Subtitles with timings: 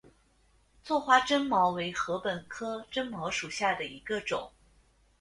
[0.83, 4.51] 座花针茅为禾本科针茅属下的一个种。